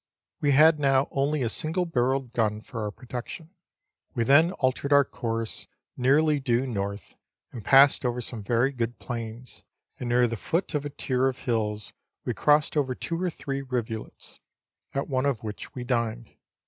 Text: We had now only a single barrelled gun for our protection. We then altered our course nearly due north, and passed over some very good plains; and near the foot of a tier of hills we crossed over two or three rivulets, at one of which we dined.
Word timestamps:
We 0.39 0.53
had 0.53 0.79
now 0.79 1.07
only 1.11 1.43
a 1.43 1.47
single 1.49 1.85
barrelled 1.85 2.33
gun 2.33 2.61
for 2.61 2.81
our 2.83 2.89
protection. 2.89 3.51
We 4.15 4.23
then 4.23 4.51
altered 4.53 4.91
our 4.91 5.05
course 5.05 5.67
nearly 5.95 6.39
due 6.39 6.65
north, 6.65 7.13
and 7.51 7.63
passed 7.63 8.03
over 8.03 8.19
some 8.19 8.41
very 8.41 8.71
good 8.71 8.97
plains; 8.97 9.63
and 9.99 10.09
near 10.09 10.25
the 10.25 10.37
foot 10.37 10.73
of 10.73 10.85
a 10.85 10.89
tier 10.89 11.27
of 11.27 11.37
hills 11.37 11.93
we 12.25 12.33
crossed 12.33 12.75
over 12.75 12.95
two 12.95 13.21
or 13.21 13.29
three 13.29 13.61
rivulets, 13.61 14.39
at 14.95 15.07
one 15.07 15.27
of 15.27 15.43
which 15.43 15.75
we 15.75 15.83
dined. 15.83 16.31